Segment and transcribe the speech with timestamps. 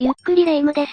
[0.00, 0.92] ゆっくりレ夢ムです。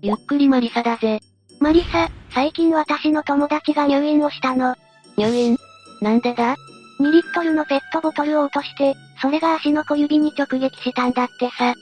[0.00, 1.20] ゆっくりマリサだぜ。
[1.60, 4.74] マリサ、最近私の友達が入院をしたの。
[5.18, 5.58] 入院？
[6.00, 6.56] なんでだ
[6.98, 11.74] ?2 リットルのペットボトルを落として、それが足の小指に直撃したんだってさ。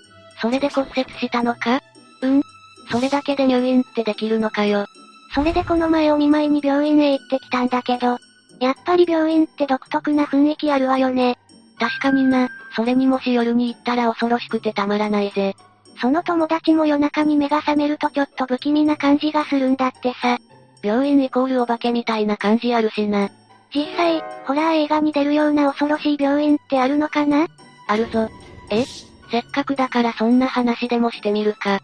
[0.42, 1.80] それで骨折したのか？
[2.22, 2.42] うん。
[2.90, 4.86] それだけで入院ってできるのかよ。
[5.32, 8.18] それでこの前お見舞いに病院へ行ってきたんだけど、
[8.58, 11.38] やっぱり病院って独特な雰囲気あるわよね。
[11.78, 15.54] 確かにな、それにもし夜に行ったら恐ろしくてたまらないぜ。
[16.00, 20.38] その友達も夜中に目が覚めるとちょっと不気味な感じがするんだってさ。
[20.82, 23.30] 病院イコールお化けみたいな感じあるしな。
[23.74, 27.46] 実際、ホラー映画に出るような恐ろしい病院ってあるのかな？
[27.88, 28.28] あるぞ。
[28.70, 28.84] え？
[29.30, 31.76] せっかくだからそんな話でもしてみるか。
[31.76, 31.80] っ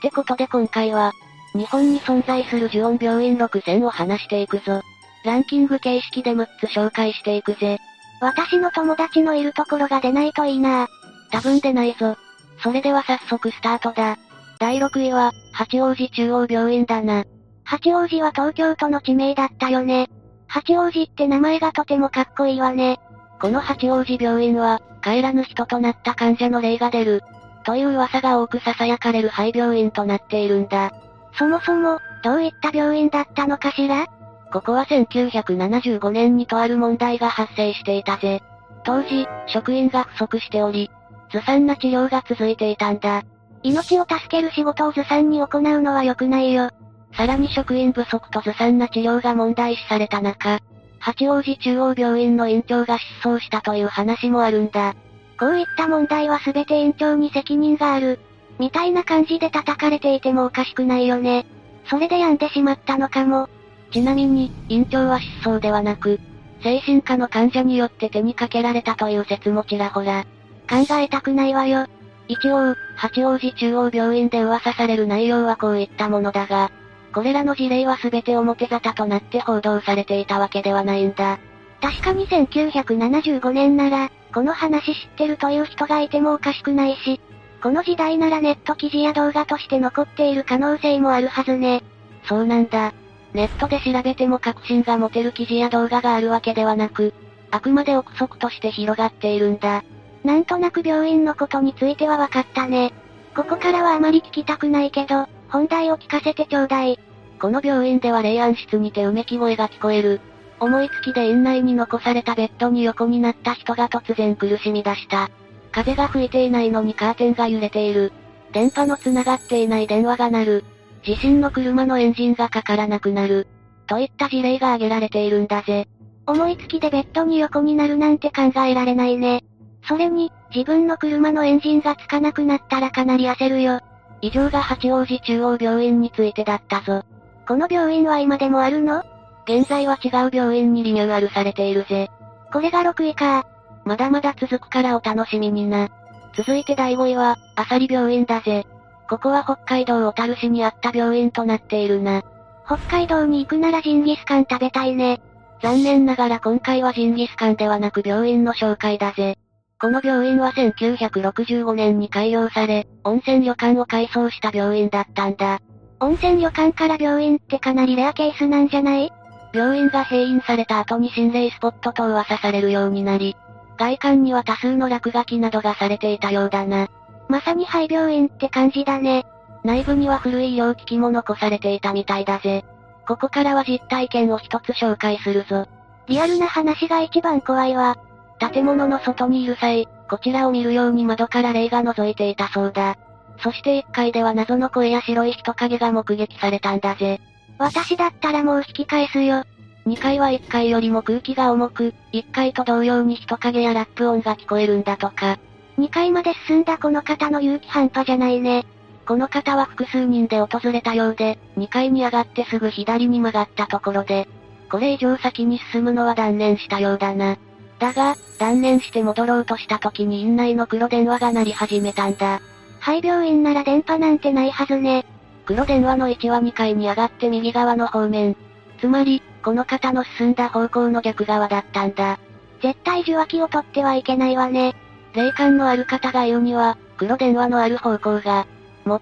[0.00, 1.12] てことで今回は、
[1.54, 4.80] 日本に存在する呪音病院6000を話していくぞ。
[5.24, 7.78] ランキング形式で6つ紹介していくぜ。
[8.20, 10.88] 私の友達のいるところが出ないといいな
[11.30, 12.16] 多分出ないぞ。
[12.62, 14.16] それでは早速スタートだ。
[14.58, 17.24] 第6位は、八王子中央病院だな。
[17.64, 20.08] 八王子は東京都の地名だったよね。
[20.48, 22.98] 八王子って名前がとてもかっこいいわね。
[23.40, 27.22] この八王子病院は、帰らぬ人となった患者の霊が出る。
[27.64, 30.92] という噂が多く囁かれる廃病院となっているんだ。
[31.38, 34.06] そもそも、どういった病院だったのかしら？
[34.52, 38.42] ここは1975年にとある問題が発生していたぜ。
[38.84, 40.90] 当時、職員が不足しており、
[41.30, 43.22] ずさんな治療が続いていたんだ。
[43.62, 46.70] 命を助ける仕事をずさんに行うのは良くないよ。
[47.16, 50.60] さらに職員不足とずさんな治療が問題視された中、
[50.98, 54.94] 八王子中央病院の院長が失踪したという話もあるんだ。
[55.38, 58.20] こういった問題は全て院長に責任がある。
[58.58, 61.46] みたいな感じで叩かれていてもおかしくないよね。
[61.88, 63.48] それで病んでしまったのかも。
[63.92, 66.20] ちなみに、院長は失踪ではなく、
[66.62, 70.24] 精神科の患者によって手にかけられたという説もちらほら。
[70.68, 71.86] 考えたくないわよ。
[72.28, 76.70] 一応、八王子中央病院で噂される内容はこういったものだが、
[77.12, 81.38] これらの事例は全て表沙汰となって報道されていたわけではないんだ。
[81.80, 87.20] 確かに1975年なら、この話知ってるという人がいてもおかしくないし、
[87.62, 91.82] この時代ならネット記事や動画として残っている可能性もあるはずね。
[92.24, 92.92] そうなんだ。
[93.32, 97.14] ネットで調べても確信が持てる記事や動画があるわけではなく、
[97.50, 99.84] あくまで憶測として広がっているんだ。
[100.26, 102.92] なんとなく病院のことについては分かったね。
[103.36, 106.98] ここからはあまり聞きたくないけど、本題を聞かせてちょうだい。
[107.40, 110.20] この病院では霊安室にてうめき声が聞こえる。
[110.58, 115.30] 思いつきで院内に残されたベッドに横になった人が突然苦しみ出した。
[115.70, 118.12] 風が吹いていないのにカーテンが揺れている。
[118.52, 120.64] 電波の繋がっていない電話が鳴る。
[121.06, 123.46] 自身の車のエンジンがかからなくなる。
[123.86, 125.86] といった事例が挙げられているんだぜ。
[126.26, 129.44] 思いつきでベッドに横になるなんて考えられないね。
[129.88, 133.80] それに、自分の車のエンジンがつかなくなったらかなり焦るよ。
[134.20, 137.02] 以上が八王子中央病院についてだったぞ。
[137.46, 139.04] この病院は今でもあるの？
[139.46, 142.10] 現在は違う病院にリニューアルされているぜ。
[142.52, 143.46] これが6位か。
[143.84, 145.88] まだまだ続くからお楽しみにな。
[146.34, 148.66] 続いて第5位は、アサリ病院だぜ。
[149.08, 152.24] ここは北海道小樽市にあった病院となっているな。
[152.66, 155.20] 北海道に行くならジンギスカン食べたいね。
[155.62, 159.38] 残念ながら今回はジンギスカンではなく病院の紹介だぜ。
[159.78, 165.60] この病院は1965年に開業され、温泉旅館を改装した病院だったんだ。
[166.00, 169.12] 温泉旅館から病院ってかなりレアケースなんじゃない？
[169.52, 173.36] 病院が閉院された後に心霊スポットと噂されるようになり、
[173.76, 176.88] 外観には多数の落書きなどがされていたようだな。
[177.28, 179.26] まさに廃病院って感じだね。
[179.62, 182.64] 内部には古い医療機器も残されていたみたいだぜ。
[183.06, 185.66] ここからは実体験を一つ紹介するぞ。
[186.08, 187.98] リアルな話が一番怖いわ。
[188.38, 192.96] 建物の外にいる際、こちらを見るように窓から霊が覗いていたそうだ。
[193.42, 197.20] そして1階では謎の声や白い人影が目撃されたんだぜ。
[197.58, 199.44] 私だったらもう引き返すよ。
[199.86, 205.38] 2階は1階よりも空気が重く、1階と同様に人影やラップ音が聞こえるんだとか。
[205.78, 208.66] 2階まで進んだこの方の勇気半端じゃないね。
[209.06, 214.26] この方は複数人で訪れたようで、2階に上がってすぐ左に曲がったところで、
[214.68, 217.36] これ以上先に進むのは断念したようだな。
[217.78, 222.40] だが、断念して戻ろうとした時に院内の黒電話が鳴り始めたんだ。
[222.80, 225.04] 廃病院なら電波なんてないはずね。
[225.44, 228.36] 黒電話の位置は2階に上がって右側の方面。
[228.80, 232.18] つまり、この方の進んだ方向の逆側だったんだ。
[232.62, 234.74] 絶対受話器を取ってはいけないわね。
[235.14, 238.46] 霊感のある方が言うには、黒電話のある方向が、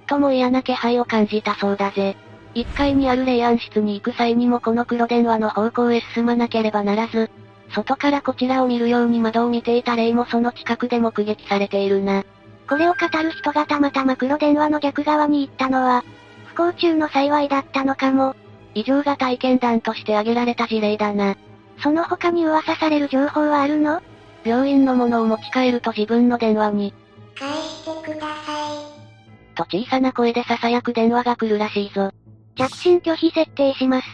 [0.09, 2.17] 最も嫌な気配を感じたそうだぜ。
[2.55, 7.31] 1階にある霊安室に行く際にもこの黒電話の方向へ進まなければならず、
[7.75, 12.25] 外からこちらを見るように窓を見ていた霊もその近くで目撃されているな。
[12.69, 16.05] これを語る人がたまたま黒電話の逆側に行ったのは、
[16.47, 18.37] 不幸中の幸いだったのかも。
[18.75, 21.37] 以上が体験談として挙げられた事例だな。
[21.83, 24.01] その他に噂される情報はあるの？
[24.45, 26.95] 病院のものを持ち帰ると自分の電話に、
[27.35, 28.27] 返してくださ
[28.73, 29.57] い。
[29.57, 32.11] と小さな声で囁く電話が来るらしいぞ。
[32.57, 34.07] 着信拒否設定します。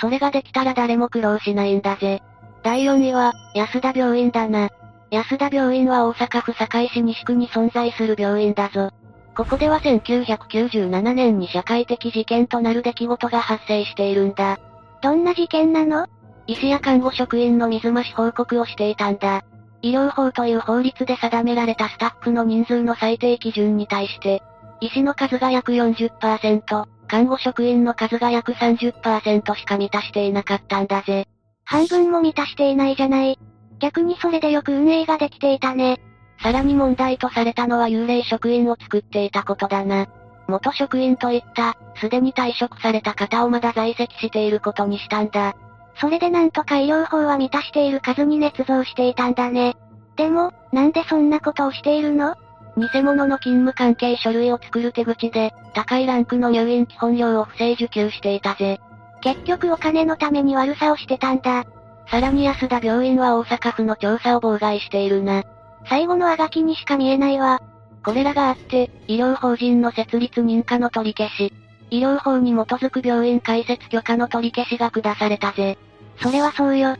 [0.00, 2.22] それができたら誰も苦労しないんだぜ。
[2.62, 4.68] 第4位は、安田病院だな。
[5.10, 8.90] 安田病院は大阪府堺市西区に存在する病院だぞ。
[9.34, 14.58] ここでは1997年に社会的事件となる出来事が発生しているんだ。
[15.02, 16.06] どんな事件なの？
[16.46, 19.42] 医師や看護職員の水増し報告をしていたんだ。
[19.82, 24.42] 医療法という法律で定められたスタッフの人数の最低基準に対して、
[24.80, 31.26] 医師の数が約40%、看護職員の数が約30%しか満たしていなかったんだぜ。
[31.70, 33.38] 半分も満たしていないじゃない。
[33.78, 36.00] 逆にそれでよく運営ができていたね。
[36.42, 40.08] さらに問題とされたのは幽霊職員を作っていたことだな。
[40.48, 45.54] 元職員といった、すでに退職された方をまだ在籍していることにしたんだ。
[46.00, 49.76] それでなんとか医療法は満たしている数に捏造していたんだね。
[50.16, 52.34] でも、なんでそんなことをしているの？
[52.78, 58.80] 偽物の勤務関係書類を作る手口で、高いランクの入院基本料を不正受給していたぜ。
[59.20, 61.64] 結局お金のために悪さをしてたんだ。
[62.10, 65.44] さらに安田病院は大阪府の調査を妨害しているな。
[65.88, 67.62] 最後のあがきにしか見えないわ。
[68.04, 71.52] これらがあって、医療法人の設立認可の取り消し、
[71.90, 75.76] 医療法に基づく病院開設許可の取り消しが下されたぜ。
[76.22, 76.96] それはそうよ。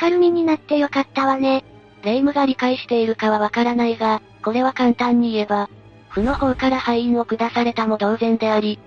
[0.00, 1.64] 明るみになってよかったわね。
[2.02, 5.68] 霊夢が理解しているかはわからないが、これは簡単に言えば、
[6.08, 8.78] 府の方から敗因を下されたも同然であり、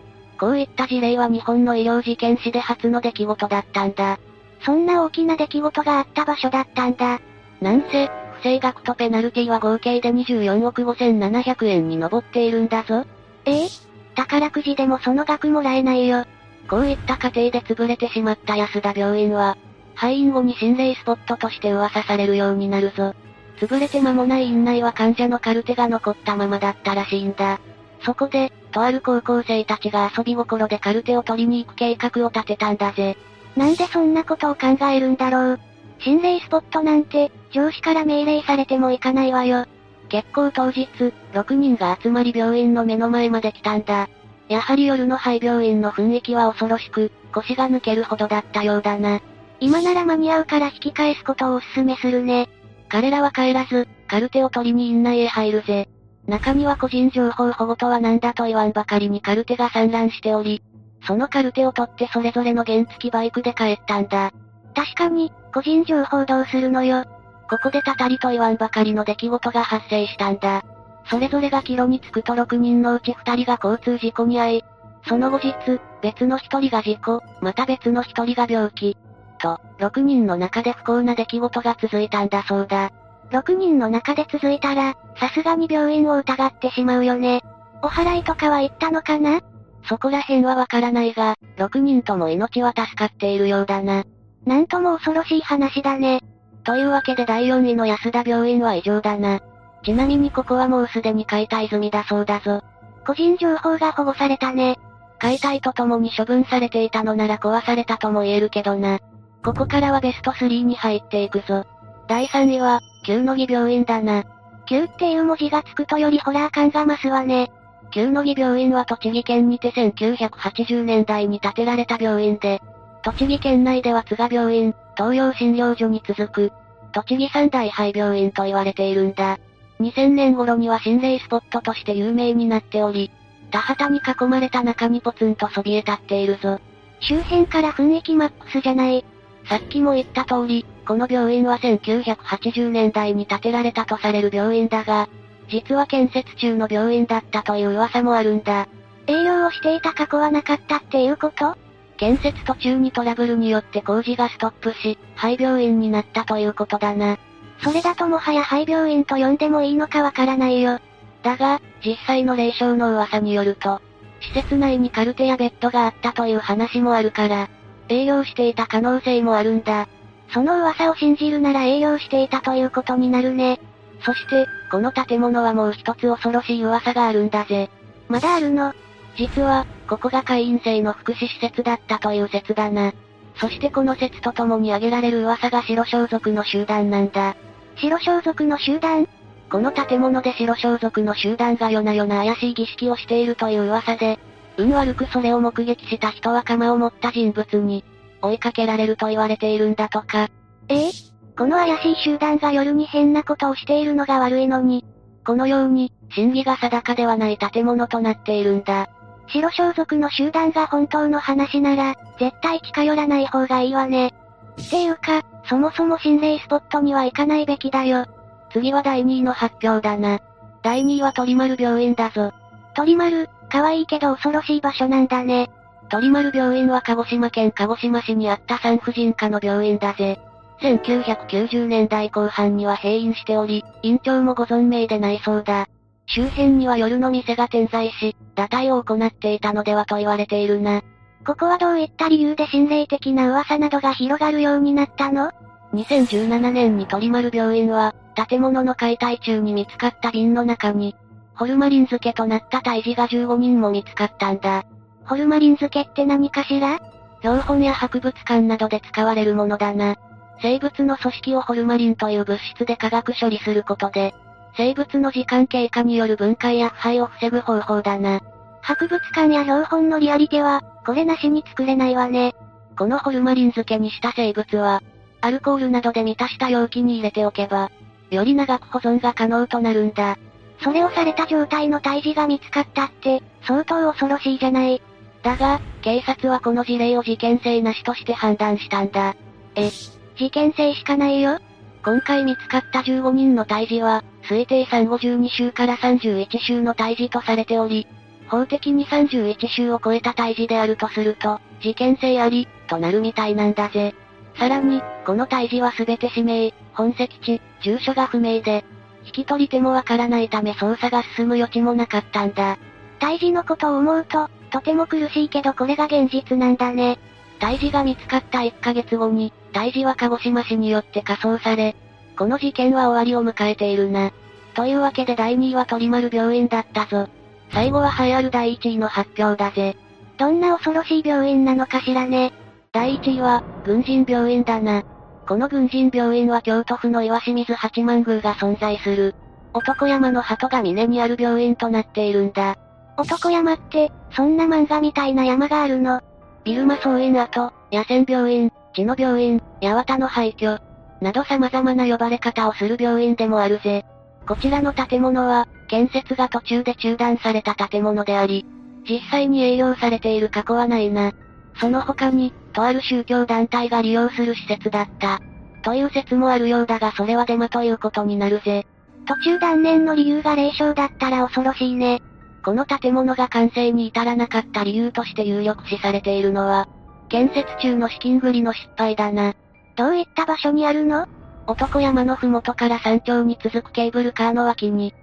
[0.44, 4.20] こういった事例は日本の医療事件史で初の出来事だったんだ。
[4.66, 7.22] そんな大きな出来事があった場所だったんだ。
[7.62, 8.08] なんせ、
[8.42, 13.06] 不正額とペナルティは合計で24億5700円に上っているんだぞ。
[13.46, 13.68] ええ？
[14.16, 16.26] 宝くじでもその額もらえないよ。
[16.70, 19.58] こういった過程で潰れてしまった安田病院は、
[19.96, 23.16] 廃院後に心霊スポットとして噂されるようになるぞ。
[23.62, 27.62] 潰れて間もない院内は患者のカルテが残ったままだったらしいんだ。
[28.04, 33.18] そこで、とある高校生たちが遊び心でカルテを取りに行く計画を立てたんだぜ。
[33.56, 35.60] なんでそんなことを考えるんだろう。
[36.00, 39.66] 心霊スポットなんて、上司から命令されても行かないわよ。
[40.10, 40.88] 結構当日、
[41.34, 44.10] 6人が集まり病院の目の前まで来たんだ。
[44.50, 49.22] やはり夜の廃病院の雰囲気は恐ろしく、腰が抜けるほどだったようだな。
[49.60, 52.50] 今なら間に合うから引き返すことをお勧めするね。
[52.90, 55.88] 彼らは帰らず、カルテを取りに院内へ入るぜ。
[56.28, 60.62] 中には個人情報保護とは何だと言わんばかりにカルテが散乱しており、
[61.06, 64.32] そのカルテを取ってそれぞれの原付きバイクで帰ったんだ。
[64.74, 67.04] 確かに、個人情報どうするのよ。
[67.50, 70.64] ここでたたりと言わんばかりの出来事が発生したんだ。
[71.06, 74.64] それぞれが帰路に着くと6人のうち2人が交通事故に遭い、
[75.08, 75.54] その後日、
[76.02, 78.98] 別の1人が事故、また別の1人が病気。
[79.40, 82.92] と、6人の中で不幸な出来事が続いたんだそうだ。
[83.34, 87.42] 6人の中で続いたら、さすがに病院を疑ってしまうよね。
[87.82, 89.42] お払いとかは言ったのかな？
[89.90, 94.06] そこら辺はわからないが、6人とも命は助かっているようだな。
[94.46, 96.22] なんとも恐ろしい話だね。
[96.64, 99.42] というわけで第4位の安田病院は異常だな。
[99.84, 102.62] ちなみにここはもうすでに解体済みだそうだぞ。
[103.06, 104.78] 個人情報が保護されたね。
[105.18, 109.00] 解体とともに処分されていたのなら壊されたとも言えるけどな。
[109.44, 111.66] ここからはベスト3に入っていくぞ。
[112.08, 114.24] 第3位は、旧野木病院だな。
[114.66, 117.52] 旧っていう文字がつくとよりホラー感が増すわね。
[117.92, 122.62] 旧野木病院は栃木県にて1980年代に建てられた病院で、
[123.04, 126.52] 栃木県内では津賀病院、東洋診療所に続く、
[126.94, 129.38] 栃木三大廃病院と言われているんだ。
[129.80, 133.12] 2000年頃には心霊スポットとして有名になっており、
[133.52, 136.60] 田畑に囲まれた中にポツンとそびえ立っているぞ。
[137.00, 139.04] 周辺から雰囲気マックスじゃない。
[139.48, 145.08] さっきも言った通り、この病院は1980年代に建てられたとされる病院だが、
[145.50, 148.68] 実は建設中の病院だったという噂もあるんだ。
[149.08, 151.58] 営業をしていた過去はなかったっていうこと？
[151.98, 157.18] 建設途中にトラブルによって工事がストップし、廃病院になったということだな。
[157.62, 160.80] それだともはや廃病院と呼んでもいいのかわからないよ。
[161.22, 163.82] だが、実際の霊障の噂によると、
[164.20, 167.50] 施設内にカルテやベッドがあったという話もあるから、
[167.90, 169.88] 営業していた可能性もあるんだ。
[170.34, 173.60] その噂を信じるなら営業していたということになるね。
[174.02, 177.70] そして、この建物はもう一つ恐ろしい噂があるんだぜ。
[178.10, 178.74] まだあるの
[179.16, 182.94] 実は、ここが会員制の福祉施設だったという説だな。
[183.36, 187.36] そしてこの説とともに挙げられる噂が白装束の集団なんだ。
[187.76, 189.08] 白装束の集団？
[189.50, 194.20] この建物で白装束の集団が夜な夜な怪しい儀式をしているという噂で、
[194.58, 197.84] 運悪くそれを目撃した人は鎌を持った人物に、
[198.24, 200.30] 追いかけられると言われているんだとか。
[200.70, 200.88] え？
[200.88, 200.92] え
[201.38, 204.86] この怪しい集団が夜に変なことをしているのが悪いのに。
[205.26, 208.90] このように、真偽が定かではない建物となっているんだ。
[209.28, 214.14] 白装束の集団が本当の話なら、絶対近寄らない方がいいわね。
[214.62, 218.06] っていうか、そもそも心霊スポットには行かないべきだよ。
[218.52, 220.20] 次は第2位の発表だな。
[220.62, 222.32] 第2位は鳥丸病院だぞ。
[222.76, 225.50] 鳥丸、可愛いけど恐ろしい場所なんだね。
[225.94, 230.20] 鳥丸病院は鹿児島県鹿児島市にあった産婦人科の病院だぜ。
[230.60, 235.68] 1990年代後半には閉院しており、院長もご存命でないそうだ。
[236.08, 240.82] 周辺には夜の店が点在し、打退を行っていたのではと言われているな。
[241.28, 245.30] ここはどういった理由で心霊的な噂などが広がるようになったの
[245.76, 247.94] ?2017 年に鳥丸病院は、
[248.28, 250.96] 建物の解体中に見つかった瓶の中に、
[251.36, 254.66] ホルマリン漬けとなった胎児が15人も見つかったんだ。
[255.06, 256.80] ホルマリン漬けって何かしら？
[257.22, 259.96] 標本や博物館などで使われるものだな。
[260.42, 264.14] 生物の組織をホルマリンという物質で化学処理することで、
[264.56, 268.22] 生物の時間経過による分解や腐敗を防ぐ方法だな。
[268.62, 272.34] 博物館や標本のリアリテは、これなしに作れないわね。
[272.78, 274.82] このホルマリン漬けにした生物は、
[275.22, 277.72] アルコールなどで満たした容器に入れておけば、
[278.10, 280.18] より長く保存が可能となるんだ。
[280.62, 284.82] それをされた状態の胎児が見つかったって、相当恐ろしいじゃない。
[285.24, 289.16] だが、警察はこの事例を事件性なしとして判断したんだ。
[289.56, 289.72] え、
[290.18, 291.40] 事件性しかないよ
[291.84, 297.88] 今回見つかった15人の胎児は、推定産後12週から31週の胎児とされており、
[298.28, 303.96] 法的に31週を超えた胎児であるとすると、事件性あり、となるみたいなんだぜ。
[304.38, 308.66] さらに、この胎児はすべて氏名、本籍地、住所が不明で、
[309.06, 312.58] 引き取り手もわからないため捜査が進む余地もなかったんだ。
[313.00, 317.00] 胎児のことを思うと、とても苦しいけどこれが現実なんだね。
[317.40, 321.76] 胎児が見つかった1ヶ月後に、胎児は鹿児島市によって火葬され、
[322.16, 324.12] この事件は終わりを迎えているな。
[324.54, 327.10] というわけで第2位は鳥丸病院だったぞ。
[327.52, 329.76] 最後は栄えある第1位の発表だぜ。
[330.20, 332.32] どんな恐ろしい病院なのかしらね。
[332.72, 334.84] 第1位は、軍人病院だな。
[335.28, 339.16] この軍人病院は京都府の岩清水八幡宮が存在する、
[339.56, 342.56] 男山の鳩が峰にある病院となっているんだ。
[342.98, 346.02] 男山って、そんな漫画みたいな山があるの
[346.44, 350.60] ビルマ総院跡、野戦病院、地の病院、八幡の廃墟、
[351.02, 353.86] など様々な呼ばれ方をする病院でもあるぜ。
[354.28, 358.46] こちらの建物は、建設が途中で中断された建物であり、
[358.90, 361.12] 実際に営業されている過去はないな。
[361.60, 365.20] その他に、とある宗教団体が利用する施設だった。
[365.62, 368.66] という説もあるようだがそれはデマということになるぜ。
[369.06, 372.02] 途中断念の理由が霊障だったら恐ろしいね。
[372.44, 376.68] この建物が完成に至らなかった理由として有力視されているのは、
[377.10, 379.34] 建設中の資金繰りの失敗だな。
[379.76, 381.06] どういった場所にあるの？
[381.48, 384.94] 男山のふもとから山頂に続くケーブルカーの脇に、ひっ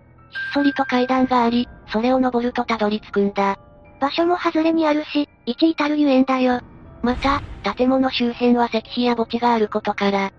[0.54, 3.56] そりと階段があり、それを登るとたどり着くんだ。
[4.00, 6.60] 場所も外れにあるし、一至るゆえんだよ。
[7.02, 7.40] また、
[7.74, 10.30] 建物周辺は石碑や墓地があることから、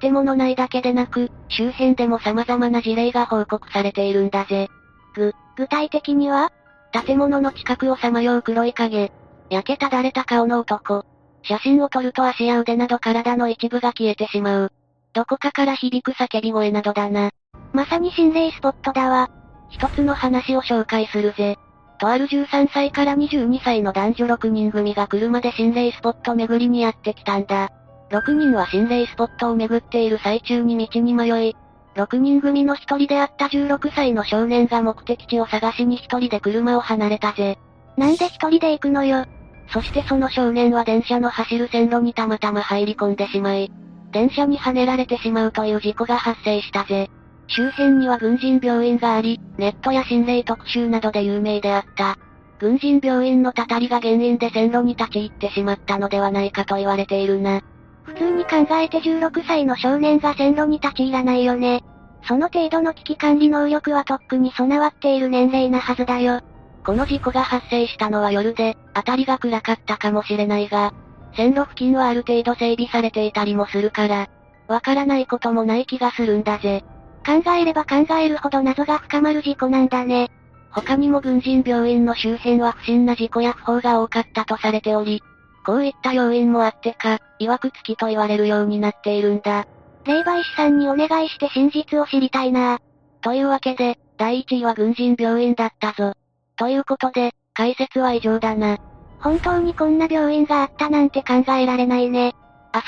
[0.00, 4.68] 建物内だけでなく、周辺でも様々な事例が報告されているんだぜ。
[5.14, 6.50] ぐ、具体的には？
[6.92, 9.10] 建物の近くをさまよう黒い影。
[9.50, 11.04] 焼けただれた顔の男。
[11.42, 14.72] 写真を撮ると足や腕など体の一部が消えてしまう。
[15.12, 17.30] どこかから響く叫び声などだな。
[17.72, 19.30] まさに心霊スポットだわ。
[19.70, 21.56] 一つの話を紹介するぜ。
[21.98, 27.70] とある13歳から22歳の男女6人組が車で心霊スポット巡りにやってきたんだ。
[28.10, 31.56] 6人は心霊スポットを巡っている最中に道に迷い、
[31.96, 37.58] 6人組の一人であった16歳の少年が目的地を探しに一人で車を離れたぜ。
[37.96, 39.26] なんで一人で行くのよ。
[39.68, 43.70] そしてその少年は電車の走る線路にたまたま入り込んでしまい、
[44.12, 47.10] 電車にはねられてしまうという事故が発生したぜ。
[47.46, 52.16] 周辺には軍人病院があり、ネットや心霊特集などで有名であった。
[52.58, 57.60] 軍人病院のたたりが原因で線路に立ち入ってしまったのではないかと言われているな。
[58.04, 61.82] 普通に考えて16歳の少年が線路に立ち入らないよね。
[62.26, 66.40] その程度の危機管理能力はとっくに備わっている年齢なはずだよ。
[66.84, 70.92] この事故が発生したのは夜で、辺りが暗かったかもしれないが、
[71.36, 74.28] 線路付近はある程度整備されていたりもするから、
[74.68, 76.84] わからないこともない気がするんだぜ。
[77.26, 80.30] 考えれば考えるほど謎が深まる事故なんだね。
[80.70, 85.22] 他にも軍人病院の周辺は不審な事故や不法が多かったとされており、
[85.64, 89.66] こういった要因もあってか、曰くつきと言われるようになっているんだ。
[90.04, 92.78] 霊媒師さんにお願いして真実を知りたいな
[93.22, 96.12] というわけで、第1位は軍人病院だったぞ。
[96.56, 98.78] ということで、解説は以上だな。
[99.20, 102.34] 本当にこんな病院があったなんて考えられないね。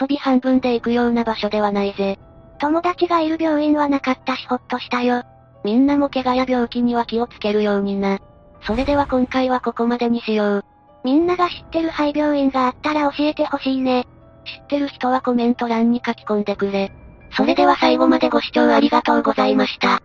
[0.00, 2.18] 遊び半分で行くような場所ではないぜ。
[2.58, 5.22] 友達がいる病院はなかったしほっとしたよ。
[5.64, 8.18] みんなも怪我や病気には気をつけるようにな。
[8.66, 10.64] それでは今回はここまでにしよう。
[11.06, 14.08] みんなが知ってる廃病院があったら教えてほしいね。
[14.44, 16.90] 知ってる人はコメント欄に書き込んでくれ。
[17.30, 20.02] それでは最後までご視聴ありがとうございました。